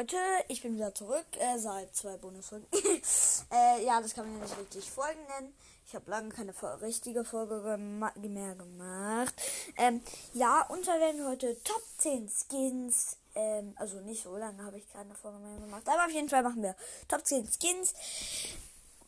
Leute, 0.00 0.16
ich 0.48 0.62
bin 0.62 0.76
wieder 0.76 0.94
zurück 0.94 1.26
äh, 1.38 1.58
seit 1.58 1.94
zwei 1.94 2.16
Bonusfolgen. 2.16 2.66
äh, 3.52 3.84
ja, 3.84 4.00
das 4.00 4.14
kann 4.14 4.24
man 4.24 4.38
ja 4.38 4.44
nicht 4.46 4.58
richtig 4.58 4.90
Folgen 4.90 5.20
nennen. 5.36 5.52
Ich 5.86 5.94
habe 5.94 6.10
lange 6.10 6.30
keine 6.30 6.54
richtige 6.80 7.22
Folge 7.22 7.60
gema 7.60 8.10
mehr 8.16 8.54
gemacht. 8.54 9.34
Ähm, 9.76 10.00
ja, 10.32 10.62
und 10.68 10.86
wir 10.86 10.98
werden 11.00 11.28
heute 11.28 11.62
Top 11.64 11.82
10 11.98 12.30
Skins. 12.30 13.18
Ähm, 13.34 13.74
also 13.76 14.00
nicht 14.00 14.22
so 14.22 14.34
lange 14.38 14.64
habe 14.64 14.78
ich 14.78 14.90
keine 14.90 15.14
Folge 15.14 15.38
mehr 15.40 15.58
gemacht. 15.58 15.86
Aber 15.86 16.06
auf 16.06 16.12
jeden 16.12 16.30
Fall 16.30 16.44
machen 16.44 16.62
wir 16.62 16.74
Top 17.06 17.26
10 17.26 17.46
Skins. 17.52 17.92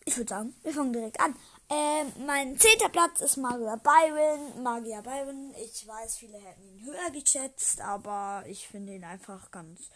Ich 0.04 0.14
würde 0.18 0.28
sagen, 0.28 0.54
wir 0.62 0.74
fangen 0.74 0.92
direkt 0.92 1.20
an. 1.20 1.34
Ähm, 1.70 2.12
mein 2.26 2.58
zehnter 2.58 2.90
Platz 2.90 3.22
ist 3.22 3.38
Magier 3.38 3.80
Byron. 3.82 4.62
Magier 4.62 5.00
Byron. 5.00 5.54
Ich 5.54 5.88
weiß, 5.88 6.18
viele 6.18 6.36
hätten 6.36 6.68
ihn 6.68 6.84
höher 6.84 7.10
geschätzt, 7.12 7.80
aber 7.80 8.44
ich 8.46 8.68
finde 8.68 8.92
ihn 8.92 9.04
einfach 9.04 9.50
ganz 9.50 9.88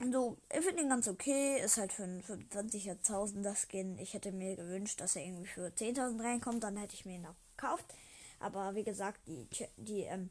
so, 0.00 0.36
ich 0.52 0.64
finde 0.64 0.82
ihn 0.82 0.88
ganz 0.88 1.08
okay. 1.08 1.60
Ist 1.60 1.76
halt 1.76 1.92
für 1.92 2.04
einen 2.04 2.22
25.000 2.22 3.42
das 3.42 3.66
Skin. 3.68 3.98
Ich 3.98 4.14
hätte 4.14 4.32
mir 4.32 4.56
gewünscht, 4.56 5.00
dass 5.00 5.16
er 5.16 5.24
irgendwie 5.24 5.46
für 5.46 5.68
10.000 5.68 6.22
reinkommt. 6.22 6.64
Dann 6.64 6.76
hätte 6.76 6.94
ich 6.94 7.04
mir 7.04 7.16
ihn 7.16 7.26
auch 7.26 7.36
gekauft. 7.56 7.86
Aber 8.40 8.74
wie 8.74 8.84
gesagt, 8.84 9.20
die, 9.26 9.46
die 9.76 10.02
ähm, 10.02 10.30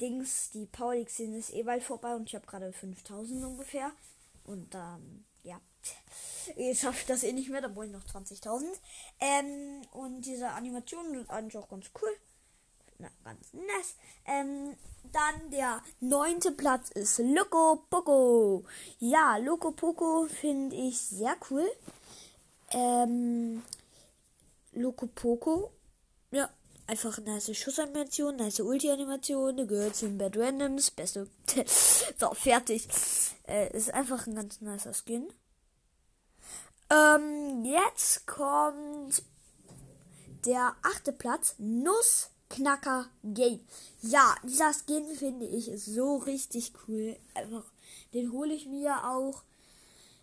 Dings, 0.00 0.50
die 0.50 0.66
Power 0.66 0.94
League 0.94 1.10
sind 1.10 1.34
ist 1.34 1.52
eh 1.52 1.62
bald 1.62 1.82
vorbei 1.82 2.14
und 2.14 2.28
ich 2.28 2.34
habe 2.34 2.46
gerade 2.46 2.70
5.000 2.70 3.44
ungefähr. 3.44 3.92
Und 4.44 4.74
ähm, 4.74 5.24
ja, 5.42 5.60
jetzt 6.56 6.80
schaffe 6.82 6.98
ich 7.00 7.06
das 7.06 7.22
eh 7.22 7.32
nicht 7.32 7.50
mehr. 7.50 7.60
Da 7.60 7.68
brauche 7.68 7.86
ich 7.86 7.92
noch 7.92 8.04
20.000. 8.04 8.64
Ähm, 9.20 9.82
und 9.92 10.22
diese 10.22 10.50
Animationen 10.50 11.14
sind 11.14 11.30
eigentlich 11.30 11.56
auch 11.56 11.68
ganz 11.68 11.90
cool. 12.00 12.10
Na, 13.02 13.08
ganz 13.24 13.52
nass. 13.52 13.96
Ähm, 14.26 14.76
dann 15.10 15.50
der 15.50 15.82
neunte 15.98 16.52
Platz 16.52 16.90
ist 16.90 17.18
Loco 17.18 17.84
Poco. 17.90 18.64
Ja, 19.00 19.38
Loco 19.38 19.72
Poco 19.72 20.26
finde 20.28 20.76
ich 20.76 21.00
sehr 21.00 21.34
cool. 21.50 21.68
Ähm, 22.70 23.64
Loco 24.72 25.08
Poco. 25.08 25.72
Ja, 26.30 26.48
einfach 26.86 27.18
eine 27.18 27.32
nice 27.32 27.56
Schussanimation, 27.56 28.36
nice 28.36 28.60
Ulti-Animation, 28.60 29.66
gehört 29.66 29.96
zu 29.96 30.06
den 30.06 30.18
Bad 30.18 30.36
Randoms, 30.36 30.92
beste. 30.92 31.28
so, 32.18 32.32
fertig. 32.34 32.86
Äh, 33.48 33.76
ist 33.76 33.92
einfach 33.92 34.28
ein 34.28 34.36
ganz 34.36 34.60
nicer 34.60 34.92
Skin. 34.94 35.28
Ähm, 36.88 37.64
jetzt 37.64 38.28
kommt 38.28 39.24
der 40.46 40.76
achte 40.82 41.12
Platz, 41.12 41.56
Nuss 41.58 42.31
Knacker 42.52 43.06
Game. 43.24 43.60
Ja, 44.02 44.34
dieser 44.42 44.72
Skin 44.72 45.06
finde 45.16 45.46
ich 45.46 45.70
so 45.82 46.16
richtig 46.16 46.72
cool. 46.86 47.16
Einfach, 47.34 47.64
den 48.12 48.30
hole 48.30 48.52
ich 48.52 48.66
mir 48.66 49.08
auch 49.08 49.42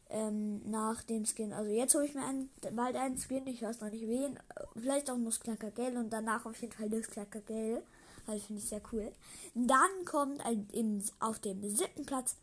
ähm, 0.10 0.62
nach 0.70 1.02
dem 1.04 1.26
Skin. 1.26 1.54
Also 1.54 1.72
jetzt 1.72 1.96
hole 1.96 2.06
ich 2.06 2.14
mir 2.14 2.24
einen, 2.24 2.50
bald 2.74 2.96
einen 2.96 3.18
Skin, 3.18 3.48
ich 3.48 3.62
weiß 3.64 3.82
noch 3.82 3.90
nicht 3.90 4.08
wen. 4.08 4.40
Vielleicht 4.76 5.10
auch 5.10 5.18
Nussknacker 5.18 5.72
Gel 5.72 5.98
und 5.98 6.12
danach 6.12 6.46
auf 6.46 6.62
jeden 6.62 6.74
Fall 6.74 6.90
Nussknacker 6.90 7.42
Gel. 7.42 7.82
Also 8.28 8.46
finde 8.46 8.62
ich 8.62 8.70
sehr 8.70 8.82
cool. 8.94 9.12
Dann 9.56 10.06
kommt 10.06 10.46
ein, 10.46 10.68
im, 10.72 11.04
auf 11.20 11.40
dem 11.40 11.68
siebten 11.68 12.06
Platz 12.06 12.36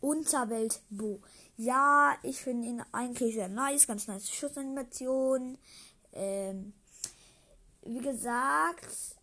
Unterwelt 0.00 0.80
Bo. 0.90 1.20
Ja, 1.56 2.16
ich 2.22 2.40
finde 2.40 2.68
ihn 2.68 2.82
eigentlich 2.90 3.34
sehr 3.34 3.48
nice, 3.48 3.86
ganz 3.86 4.08
nice 4.08 4.30
Schussanimation. 4.30 5.58
Ähm, 6.12 6.72
wie 7.82 8.00
gesagt, 8.00 9.19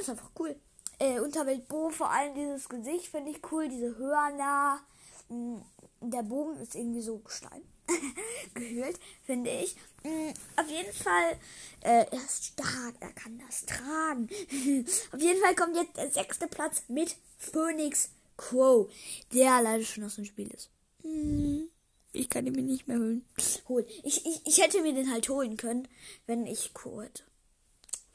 ist 0.00 0.10
einfach 0.10 0.30
cool. 0.38 0.56
Äh, 0.98 1.20
Unterwelt 1.20 1.68
Bo, 1.68 1.90
vor 1.90 2.10
allem 2.10 2.34
dieses 2.34 2.68
Gesicht 2.68 3.08
finde 3.08 3.30
ich 3.30 3.40
cool, 3.50 3.68
diese 3.68 3.96
Hörner. 3.98 4.80
Mm, 5.28 5.58
der 6.00 6.22
Bogen 6.22 6.56
ist 6.60 6.74
irgendwie 6.74 7.02
so 7.02 7.18
Gestein 7.18 7.62
gehüllt, 8.54 8.98
finde 9.24 9.50
ich. 9.50 9.76
Mm, 10.04 10.30
auf 10.56 10.68
jeden 10.68 10.92
Fall, 10.92 11.32
äh, 11.80 12.06
er 12.10 12.24
ist 12.24 12.46
stark, 12.46 12.94
er 13.00 13.12
kann 13.12 13.38
das 13.46 13.66
tragen. 13.66 14.28
auf 15.12 15.20
jeden 15.20 15.40
Fall 15.42 15.54
kommt 15.54 15.76
jetzt 15.76 15.96
der 15.96 16.10
sechste 16.10 16.46
Platz 16.46 16.84
mit 16.88 17.16
Phoenix 17.38 18.10
Crow, 18.36 18.90
der 19.32 19.62
leider 19.62 19.84
schon 19.84 20.04
aus 20.04 20.16
dem 20.16 20.24
Spiel 20.24 20.50
ist. 20.50 20.70
Mm, 21.02 21.64
ich 22.12 22.30
kann 22.30 22.46
ihn 22.46 22.54
mir 22.54 22.62
nicht 22.62 22.88
mehr 22.88 22.98
holen. 22.98 23.86
Ich, 24.02 24.24
ich, 24.24 24.40
ich 24.46 24.62
hätte 24.62 24.80
mir 24.80 24.94
den 24.94 25.12
halt 25.12 25.28
holen 25.28 25.56
können, 25.56 25.88
wenn 26.26 26.46
ich 26.46 26.72
Crow 26.72 27.02
hätte. 27.02 27.22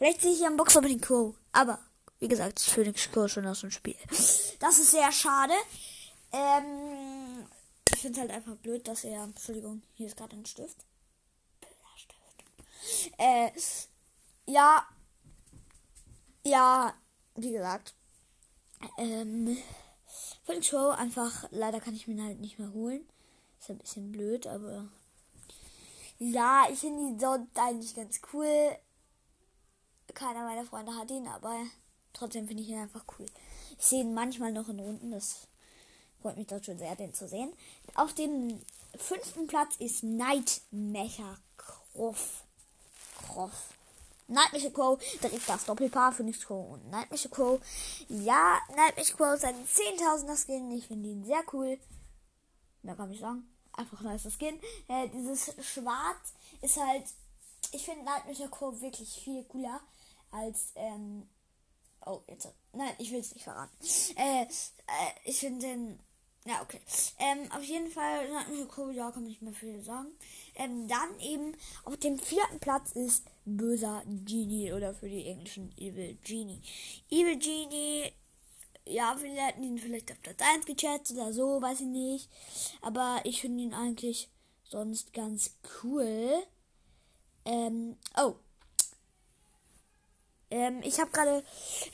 Vielleicht 0.01 0.21
sehe 0.21 0.31
ich 0.31 0.43
am 0.47 0.57
Box 0.57 0.75
aber 0.75 0.87
den 0.87 0.99
Crow. 0.99 1.35
Aber, 1.51 1.77
wie 2.17 2.27
gesagt, 2.27 2.59
ist 2.59 2.71
Phoenix 2.71 3.11
Crow 3.11 3.31
schon 3.31 3.45
aus 3.45 3.59
dem 3.59 3.69
Spiel. 3.69 3.95
Das 4.59 4.79
ist 4.79 4.89
sehr 4.89 5.11
schade. 5.11 5.53
Ähm, 6.31 7.45
ich 7.93 7.99
finde 7.99 8.17
es 8.17 8.21
halt 8.21 8.31
einfach 8.31 8.55
blöd, 8.55 8.87
dass 8.87 9.03
er. 9.03 9.25
Entschuldigung, 9.25 9.83
hier 9.93 10.07
ist 10.07 10.17
gerade 10.17 10.35
ein 10.35 10.45
Stift. 10.47 10.77
Stift. 11.95 13.11
Äh, 13.19 13.51
ja. 14.47 14.87
Ja, 16.45 16.95
wie 17.35 17.51
gesagt. 17.51 17.93
Ähm, 18.97 19.55
Phoenix 20.45 20.69
Crow 20.71 20.97
einfach. 20.97 21.45
Leider 21.51 21.79
kann 21.79 21.93
ich 21.93 22.07
mir 22.07 22.23
halt 22.23 22.39
nicht 22.39 22.57
mehr 22.57 22.73
holen. 22.73 23.07
Ist 23.59 23.69
ein 23.69 23.77
bisschen 23.77 24.11
blöd, 24.11 24.47
aber. 24.47 24.89
Ja, 26.17 26.65
ich 26.71 26.79
finde 26.79 27.13
die 27.13 27.17
dort 27.19 27.41
eigentlich 27.53 27.93
ganz 27.93 28.19
cool 28.33 28.75
keiner 30.13 30.43
meiner 30.43 30.65
Freunde 30.65 30.95
hat 30.95 31.11
ihn, 31.11 31.27
aber 31.27 31.55
trotzdem 32.13 32.47
finde 32.47 32.63
ich 32.63 32.69
ihn 32.69 32.79
einfach 32.79 33.03
cool. 33.17 33.25
Ich 33.77 33.85
sehe 33.85 34.01
ihn 34.01 34.13
manchmal 34.13 34.51
noch 34.51 34.69
in 34.69 34.79
Runden, 34.79 35.11
das 35.11 35.47
freut 36.21 36.37
mich 36.37 36.47
doch 36.47 36.63
schon 36.63 36.77
sehr, 36.77 36.95
den 36.95 37.13
zu 37.13 37.27
sehen. 37.27 37.51
Auf 37.95 38.13
dem 38.13 38.61
fünften 38.95 39.47
Platz 39.47 39.75
ist 39.77 40.03
Nightmecher 40.03 41.37
Crow. 41.57 42.43
Crow. 43.27 43.51
Nightmecher 44.27 44.71
Crow, 44.71 45.01
direkt 45.21 45.49
das 45.49 45.65
Doppelpaar, 45.65 46.13
Phoenix 46.13 46.41
Crow 46.41 46.71
und 46.71 46.89
Nightmecher 46.89 47.29
Crow. 47.29 47.59
Ja, 48.07 48.59
Nightmecher 48.75 49.15
Crow 49.17 49.33
ist 49.35 49.45
ein 49.45 49.55
10.000er 49.55 50.41
Skin, 50.41 50.71
ich 50.71 50.87
finde 50.87 51.09
ihn 51.09 51.25
sehr 51.25 51.43
cool. 51.51 51.77
Da 52.83 52.95
kann 52.95 53.11
ich 53.11 53.19
sagen, 53.19 53.47
einfach 53.73 54.01
nice 54.01 54.31
Skin. 54.33 54.59
Äh, 54.87 55.09
dieses 55.09 55.53
Schwarz 55.61 56.33
ist 56.61 56.77
halt, 56.77 57.03
ich 57.71 57.83
finde 57.83 58.05
Nightmecher 58.05 58.47
Crow 58.47 58.79
wirklich 58.81 59.09
viel 59.21 59.43
cooler 59.43 59.81
als, 60.31 60.71
ähm, 60.75 61.27
oh, 62.05 62.21
jetzt, 62.27 62.49
nein, 62.73 62.93
ich 62.97 63.11
will 63.11 63.19
es 63.19 63.33
nicht 63.33 63.43
verraten. 63.43 63.75
Äh, 64.15 64.43
äh, 64.43 64.47
ich 65.25 65.39
finde 65.39 65.67
den, 65.67 65.99
ja, 66.45 66.61
okay. 66.63 66.81
Ähm, 67.19 67.51
auf 67.51 67.63
jeden 67.63 67.91
Fall, 67.91 68.27
ja, 68.95 69.11
kann 69.11 69.23
nicht 69.23 69.41
mehr 69.43 69.53
viel 69.53 69.79
sagen. 69.83 70.07
Ähm, 70.55 70.87
dann 70.87 71.19
eben 71.19 71.55
auf 71.83 71.97
dem 71.97 72.17
vierten 72.17 72.59
Platz 72.59 72.93
ist 72.93 73.25
böser 73.45 74.01
Genie 74.05 74.73
oder 74.73 74.93
für 74.95 75.07
die 75.07 75.27
englischen 75.27 75.71
Evil 75.77 76.17
Genie. 76.23 76.61
Evil 77.11 77.37
Genie, 77.37 78.11
ja, 78.87 79.15
viele 79.15 79.39
hätten 79.39 79.63
ihn 79.63 79.77
vielleicht 79.77 80.11
auf 80.11 80.21
Platz 80.21 80.41
1 80.41 80.65
gechattet 80.65 81.11
oder 81.11 81.31
so, 81.31 81.61
weiß 81.61 81.81
ich 81.81 81.87
nicht. 81.87 82.29
Aber 82.81 83.21
ich 83.23 83.41
finde 83.41 83.63
ihn 83.63 83.75
eigentlich 83.75 84.27
sonst 84.63 85.13
ganz 85.13 85.51
cool. 85.83 86.43
Ähm, 87.45 87.97
oh, 88.17 88.35
ähm, 90.51 90.81
ich 90.83 90.99
habe 90.99 91.11
gerade, 91.11 91.43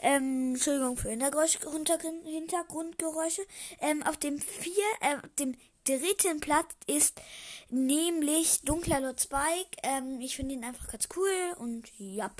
ähm, 0.01 0.55
Entschuldigung 0.55 0.97
für 0.97 1.09
Hintergrundgeräusche. 1.09 3.41
Ähm, 3.79 4.03
auf 4.03 4.17
dem 4.17 4.39
vier, 4.39 4.83
äh, 5.01 5.17
dem 5.39 5.55
dritten 5.85 6.39
Platz 6.39 6.67
ist 6.85 7.21
nämlich 7.69 8.61
Dunkler 8.61 8.99
Lord 8.99 9.21
Spike. 9.21 9.77
Ähm, 9.83 10.19
ich 10.19 10.35
finde 10.35 10.55
ihn 10.55 10.63
einfach 10.63 10.87
ganz 10.87 11.07
cool 11.15 11.55
und 11.59 11.87
ja. 11.97 12.31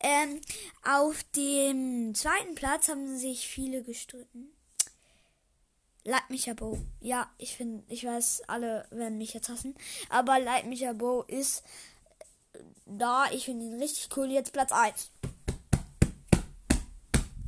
Ähm, 0.00 0.40
auf 0.84 1.22
dem 1.36 2.14
zweiten 2.14 2.54
Platz 2.54 2.88
haben 2.88 3.18
sich 3.18 3.46
viele 3.46 3.82
gestritten. 3.82 4.52
Light 6.04 6.30
mich 6.30 6.50
Bo. 6.56 6.78
Ja, 7.00 7.30
ich 7.36 7.56
finde, 7.56 7.84
ich 7.88 8.04
weiß, 8.04 8.44
alle 8.46 8.86
werden 8.90 9.18
mich 9.18 9.34
jetzt 9.34 9.50
hassen. 9.50 9.74
Aber 10.08 10.38
Light 10.38 10.66
mich 10.66 10.86
Bo 10.94 11.22
ist 11.22 11.62
da. 12.86 13.26
Ich 13.32 13.44
finde 13.44 13.66
ihn 13.66 13.78
richtig 13.78 14.08
cool. 14.16 14.30
Jetzt 14.30 14.52
Platz 14.52 14.72
1. 14.72 15.10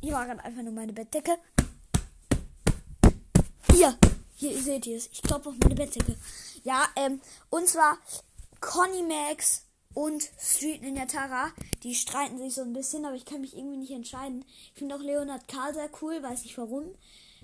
Hier 0.03 0.11
war 0.11 0.25
gerade 0.25 0.43
einfach 0.43 0.63
nur 0.63 0.73
meine 0.73 0.91
Bettdecke. 0.91 1.37
Hier, 3.71 3.97
hier 4.35 4.61
seht 4.61 4.85
ihr 4.85 4.97
es. 4.97 5.07
Ich 5.07 5.21
klopfe 5.21 5.47
auf 5.47 5.55
meine 5.59 5.75
Bettdecke. 5.75 6.17
Ja, 6.65 6.89
ähm, 6.97 7.21
und 7.49 7.69
zwar 7.69 7.97
Conny 8.59 9.01
Max 9.01 9.63
und 9.93 10.29
Street 10.37 10.81
Ninja 10.81 11.05
Tara. 11.05 11.53
Die 11.83 11.95
streiten 11.95 12.37
sich 12.37 12.53
so 12.53 12.63
ein 12.63 12.73
bisschen, 12.73 13.05
aber 13.05 13.15
ich 13.15 13.23
kann 13.23 13.39
mich 13.39 13.55
irgendwie 13.55 13.77
nicht 13.77 13.91
entscheiden. 13.91 14.43
Ich 14.73 14.79
finde 14.79 14.95
auch 14.95 14.99
Leonard 14.99 15.47
Karl 15.47 15.73
sehr 15.73 15.89
cool, 16.01 16.21
weiß 16.21 16.43
nicht 16.43 16.57
warum. 16.57 16.93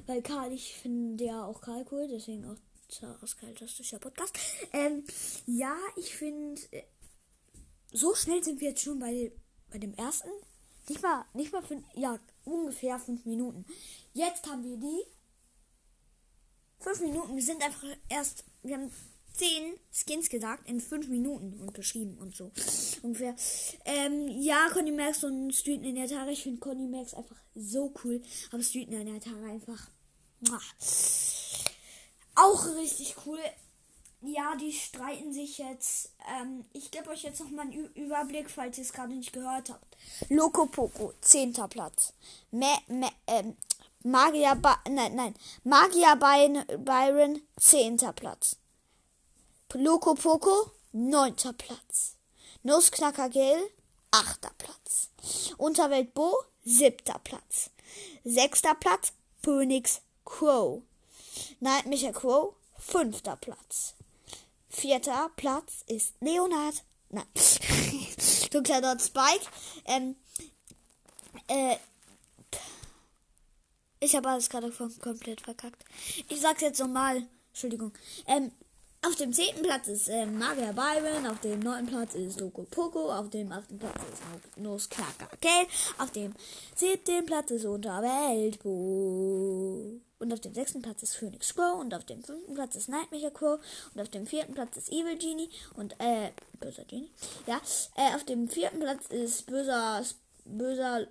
Weil 0.06 0.22
Karl, 0.22 0.52
ich 0.52 0.74
finde 0.76 1.24
ja 1.24 1.46
auch 1.46 1.62
Karl 1.62 1.86
cool, 1.94 2.10
deswegen 2.10 2.44
auch 2.44 2.58
Taras 2.90 3.38
kaltastischer 3.38 4.00
Podcast. 4.00 4.38
Ähm, 4.74 5.06
ja, 5.46 5.78
ich 5.96 6.14
finde, 6.14 6.60
äh, 6.72 6.84
so 7.94 8.14
schnell 8.16 8.44
sind 8.44 8.60
wir 8.60 8.72
jetzt 8.72 8.84
schon 8.84 9.00
bei, 9.00 9.32
bei 9.72 9.78
dem 9.78 9.94
ersten. 9.94 10.30
Nicht 10.90 11.04
mal, 11.04 11.24
nicht 11.34 11.54
mal 11.54 11.62
fünf, 11.62 11.86
ja, 11.94 12.18
ungefähr 12.50 13.00
fünf 13.00 13.26
Minuten. 13.26 13.66
Jetzt 14.14 14.48
haben 14.48 14.64
wir 14.64 14.78
die 14.78 15.04
fünf 16.80 17.02
Minuten. 17.02 17.36
Wir 17.36 17.44
sind 17.44 17.64
einfach 17.64 17.84
erst, 18.10 18.44
wir 18.64 18.76
haben 18.76 18.92
zehn 19.34 19.76
Skins 19.92 20.30
gesagt 20.30 20.68
in 20.68 20.82
fünf 20.82 21.08
Minuten 21.08 21.60
und 21.62 21.74
geschrieben 21.74 22.18
und 22.18 22.36
so 22.36 22.52
ungefähr. 23.02 23.36
Ähm, 23.86 24.28
ja, 24.42 24.68
Conny 24.72 24.92
Max 24.92 25.24
und 25.24 25.54
Street 25.54 25.84
in 25.84 25.96
der 25.96 26.08
Tara. 26.08 26.30
Ich 26.30 26.44
finde 26.44 26.60
Conny 26.60 26.88
Max 26.88 27.14
einfach 27.14 27.42
so 27.56 27.94
cool. 28.04 28.22
Aber 28.52 28.64
Street 28.64 28.90
in 28.90 29.06
der 29.06 29.20
Tara 29.20 29.52
einfach 29.52 29.90
auch 32.36 32.76
richtig 32.76 33.16
cool. 33.26 33.40
Ja, 34.22 34.56
die 34.56 34.74
streiten 34.74 35.32
sich 35.32 35.58
jetzt. 35.60 36.12
Ähm, 36.28 36.66
ich 36.74 36.92
gebe 36.92 37.10
euch 37.10 37.24
jetzt 37.24 37.40
noch 37.40 37.50
mal 37.52 37.62
einen 37.62 37.74
Ü 37.74 37.90
Überblick, 37.96 38.50
falls 38.50 38.78
ihr 38.78 38.84
es 38.84 38.92
gerade 38.92 39.14
nicht 39.14 39.32
gehört 39.32 39.70
habt. 39.70 39.98
Loco 40.30 40.66
Poco, 40.66 41.14
10. 41.22 41.54
Platz. 41.70 42.14
Me, 42.52 42.78
me, 42.88 43.10
ähm, 43.28 43.56
Magier, 44.04 44.56
ba 44.56 44.80
nein, 44.90 45.16
nein. 45.16 45.36
Magier 45.64 46.16
By 46.18 46.64
Byron, 46.78 47.42
10. 47.58 47.98
Platz. 48.14 48.58
Loco 49.74 50.16
Poco, 50.16 50.72
9. 50.92 51.36
Platz. 51.58 52.16
Nussknacker 52.64 53.30
Gel, 53.30 53.70
8. 54.12 54.58
Platz. 54.58 55.10
Unterwelt 55.58 56.14
Bo, 56.14 56.36
7. 56.66 56.98
Platz. 57.24 57.70
6. 58.26 58.62
Platz, 58.80 59.14
Phoenix 59.42 60.02
Crow. 60.26 60.82
Nightmare 61.62 62.12
Crow, 62.12 62.56
5. 62.78 63.22
Platz. 63.40 63.96
Vierter 64.70 65.32
Platz 65.36 65.84
ist 65.88 66.16
Leonard. 66.22 66.84
Nein. 67.10 67.26
Dunkler 68.52 68.82
Dot 68.82 69.02
Spike. 69.02 69.46
Ähm, 69.86 70.16
äh, 71.48 71.76
ich 74.00 74.16
habe 74.16 74.30
alles 74.30 74.50
gerade 74.50 74.72
komplett 74.72 75.42
verkackt. 75.42 75.84
Ich 76.30 76.40
sag's 76.40 76.62
jetzt 76.62 76.80
nochmal. 76.80 77.28
Entschuldigung. 77.50 77.92
Ähm, 78.28 78.52
auf 79.06 79.16
dem 79.16 79.34
zehnten 79.34 79.64
Platz 79.64 79.88
ist 79.88 80.10
äh, 80.10 80.26
Magier 80.26 80.74
Byron, 80.74 81.26
auf 81.26 81.40
dem 81.40 81.60
neunten 81.60 81.88
Platz 81.88 82.16
ist 82.16 82.40
Loco 82.40 82.64
Poco, 82.64 83.12
auf 83.12 83.30
dem 83.30 83.52
achten 83.52 83.80
Platz 83.80 83.96
ist 83.96 84.22
Nose 84.58 84.90
Knacker 84.90 85.30
Geld, 85.40 85.68
auf 85.98 86.12
dem 86.12 86.34
siebten 86.76 87.26
Platz 87.26 87.52
ist 87.52 87.64
Unterweltbo. 87.66 88.70
Und 90.20 90.34
auf 90.34 90.42
dem 90.42 90.54
sechsten 90.54 90.82
Platz 90.82 91.02
ist 91.02 91.16
Phoenix 91.16 91.56
Crow 91.56 91.80
und 91.80 91.94
auf 91.94 92.04
dem 92.04 92.22
fünften 92.24 92.54
Platz 92.54 92.76
ist 92.76 92.90
Nightmare 92.90 93.32
Crow 93.32 93.60
und 93.94 94.02
auf 94.02 94.10
dem 94.10 94.28
vierten 94.28 94.54
Platz 94.54 94.76
ist 94.76 94.90
Evil 94.90 95.18
Genie 95.18 95.50
und 95.76 95.96
äh 96.00 96.32
böser 96.60 96.84
Genie. 96.86 97.10
Ja, 97.48 97.62
äh, 97.96 98.16
auf 98.16 98.26
dem 98.26 98.50
vierten 98.50 98.80
Platz 98.80 99.08
ist 99.08 99.46
böser 99.46 100.04
böser 100.46 101.08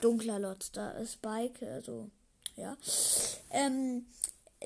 dunkler 0.00 0.38
Lotz, 0.38 0.70
da 0.72 0.90
ist 0.92 1.14
Spike, 1.14 1.66
also 1.70 2.10
ja. 2.56 2.76
Ähm 3.50 4.06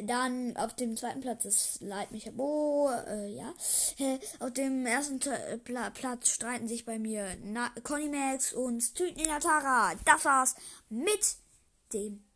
dann 0.04 0.56
auf 0.56 0.74
dem 0.74 0.96
zweiten 0.96 1.20
Platz 1.20 1.44
ist 1.44 1.80
Light 1.80 2.10
Bo, 2.36 2.88
äh, 3.08 3.34
ja. 3.34 3.52
Äh, 3.98 4.18
auf 4.38 4.52
dem 4.52 4.86
ersten 4.86 5.18
Pla 5.64 5.90
Platz 5.90 6.30
streiten 6.30 6.68
sich 6.68 6.84
bei 6.84 6.98
mir 6.98 7.36
Na 7.42 7.70
Conny 7.82 8.08
Max 8.08 8.52
und 8.52 8.94
Tüten. 8.94 9.24
Das 9.24 10.24
war's 10.24 10.54
mit 10.88 11.36
dem 11.92 12.27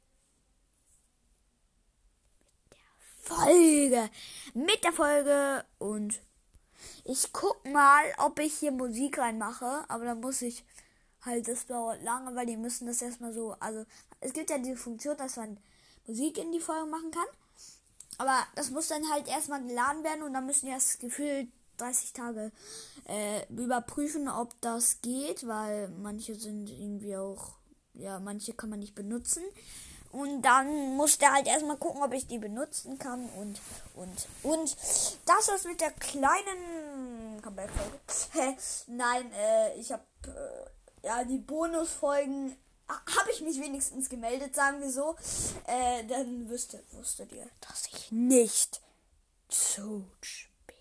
Folge. 3.35 4.11
Mit 4.55 4.85
der 4.85 4.93
Folge 4.93 5.65
und 5.79 6.21
ich 7.05 7.33
guck 7.33 7.65
mal, 7.67 8.05
ob 8.19 8.39
ich 8.39 8.55
hier 8.55 8.73
Musik 8.73 9.19
reinmache, 9.19 9.85
aber 9.89 10.05
dann 10.05 10.21
muss 10.21 10.43
ich 10.43 10.65
halt, 11.23 11.49
das 11.49 11.67
dauert 11.67 12.03
lange, 12.03 12.35
weil 12.35 12.47
die 12.47 12.57
müssen 12.57 12.87
das 12.87 13.03
erstmal 13.03 13.33
so, 13.33 13.57
also 13.61 13.85
es 14.21 14.33
gibt 14.33 14.51
ja 14.51 14.59
die 14.59 14.77
Funktion, 14.77 15.17
dass 15.17 15.37
man 15.37 15.59
Musik 16.07 16.39
in 16.39 16.53
die 16.53 16.61
Folge 16.61 16.91
machen 16.91 17.11
kann. 17.11 17.27
Aber 18.19 18.39
das 18.55 18.71
muss 18.71 18.89
dann 18.89 19.11
halt 19.11 19.27
erstmal 19.29 19.63
geladen 19.63 20.05
werden 20.05 20.23
und 20.23 20.35
dann 20.35 20.47
müssen 20.47 20.67
die 20.67 20.73
erst 20.73 21.01
gefühlt 21.01 21.49
30 21.79 22.13
Tage 22.13 22.53
äh, 23.07 23.47
überprüfen, 23.53 24.29
ob 24.29 24.61
das 24.61 25.01
geht, 25.01 25.47
weil 25.47 25.89
manche 25.89 26.35
sind 26.35 26.69
irgendwie 26.69 27.17
auch, 27.17 27.55
ja, 27.95 28.21
manche 28.21 28.53
kann 28.53 28.71
man 28.71 28.79
nicht 28.79 28.95
benutzen. 28.95 29.43
Und 30.13 30.43
dann 30.43 30.97
muss 30.97 31.19
der 31.19 31.33
halt 31.33 31.47
erstmal 31.47 31.79
gucken, 31.79 32.03
ob 32.03 32.13
ich 32.13 32.27
die 32.27 32.39
benutzen 32.39 32.99
kann 32.99 33.29
und, 33.31 33.61
und, 33.95 34.27
und. 34.43 34.77
Das 35.25 35.49
ist 35.49 35.67
mit 35.67 35.81
der 35.81 35.91
kleinen 35.93 37.41
Comeback-Folge. 37.43 37.99
Nein, 38.89 39.33
äh, 39.33 39.75
ich 39.79 39.91
habe 39.91 40.05
äh, 40.27 41.07
ja 41.07 41.25
die 41.25 41.39
Bonusfolgen 41.39 42.57
habe 42.89 43.31
ich 43.33 43.41
mich 43.41 43.61
wenigstens 43.61 44.09
gemeldet, 44.09 44.55
sagen 44.55 44.81
wir 44.81 44.91
so, 44.91 45.17
äh, 45.67 46.05
dann 46.05 46.49
wüsste, 46.49 46.83
wusstet 46.93 47.33
ihr, 47.33 47.49
dass 47.61 47.87
ich 47.87 48.13
nicht 48.13 48.81
Soch 49.49 50.05
bin. 50.67 50.77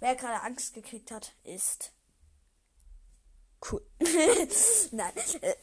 Wer 0.00 0.16
gerade 0.16 0.42
Angst 0.42 0.74
gekriegt 0.74 1.10
hat, 1.10 1.32
ist 1.44 1.92
cool. 3.70 3.84
Nein. 4.90 5.12
Äh, 5.40 5.54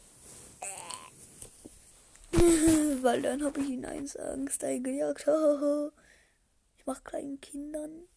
weil 3.01 3.21
dann 3.21 3.43
habe 3.43 3.59
ich 3.61 3.69
ihn 3.69 3.85
eins 3.85 4.15
Angst 4.15 4.63
eingejagt. 4.63 5.21
ich 6.77 6.85
mache 6.85 7.01
kleinen 7.03 7.41
Kindern. 7.41 8.07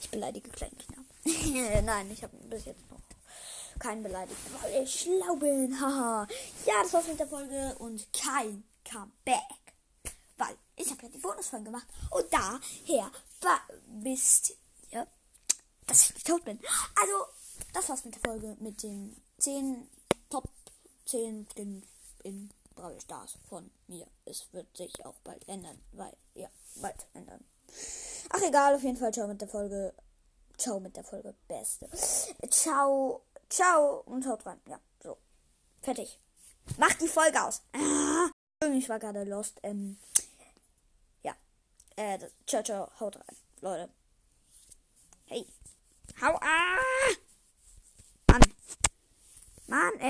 Ich 0.00 0.10
beleidige 0.10 0.50
kleine 0.50 0.76
Kinder. 0.76 1.02
Nein, 1.82 2.10
ich 2.10 2.22
habe 2.22 2.36
bis 2.48 2.66
jetzt 2.66 2.90
noch 2.90 3.00
keinen 3.78 4.02
beleidigt, 4.02 4.38
weil 4.60 4.82
ich 4.82 5.00
schlau 5.00 5.36
bin. 5.36 5.78
Haha. 5.80 6.26
ja, 6.64 6.74
das 6.82 6.92
war's 6.92 7.08
mit 7.08 7.18
der 7.18 7.26
Folge 7.26 7.74
und 7.78 8.06
kein 8.12 8.64
Comeback. 8.84 9.42
Weil 10.36 10.56
ich 10.76 10.90
habe 10.90 11.02
ja 11.02 11.08
die 11.08 11.18
Bonusfolge 11.18 11.64
gemacht 11.66 11.86
und 12.10 12.26
daher 12.30 13.10
wisst 14.02 14.54
ihr, 14.90 15.06
dass 15.86 16.04
ich 16.04 16.14
nicht 16.14 16.26
tot 16.26 16.44
bin. 16.44 16.58
Also, 17.00 17.12
das 17.72 17.88
war's 17.88 18.04
mit 18.04 18.14
der 18.14 18.22
Folge 18.22 18.56
mit 18.60 18.82
den 18.82 19.16
10 19.38 19.88
Top 20.28 20.48
10 21.06 21.46
Skins 21.52 21.86
in 22.26 22.50
Brawl 22.74 23.00
Stars 23.00 23.38
von 23.48 23.70
mir. 23.86 24.06
Es 24.24 24.52
wird 24.52 24.76
sich 24.76 25.04
auch 25.06 25.14
bald 25.22 25.48
ändern, 25.48 25.80
weil, 25.92 26.14
ja, 26.34 26.48
bald 26.76 27.06
ändern. 27.14 27.44
Ach 28.30 28.42
egal, 28.42 28.74
auf 28.74 28.82
jeden 28.82 28.96
Fall, 28.96 29.14
ciao 29.14 29.28
mit 29.28 29.40
der 29.40 29.48
Folge. 29.48 29.94
Ciao 30.58 30.80
mit 30.80 30.96
der 30.96 31.04
Folge. 31.04 31.34
Beste. 31.46 31.88
Ciao. 32.50 33.22
Ciao 33.48 34.02
und 34.06 34.26
haut 34.26 34.44
rein. 34.44 34.60
Ja, 34.66 34.80
so. 35.02 35.16
Fertig. 35.82 36.18
Mach 36.78 36.92
die 36.94 37.08
Folge 37.08 37.42
aus. 37.42 37.62
Ah, 37.72 38.28
ich 38.74 38.88
war 38.88 38.98
gerade 38.98 39.22
lost. 39.24 39.60
Ähm, 39.62 39.98
ja. 41.22 41.34
Äh, 41.94 42.18
ciao, 42.46 42.62
ciao. 42.62 42.90
Haut 42.98 43.16
rein. 43.16 43.36
Leute. 43.60 43.88
Hey. 45.26 45.46
Hau 46.20 46.34
ah! 46.40 47.12
Mann. 48.28 48.40
Mann, 49.68 49.92
ey. 50.00 50.04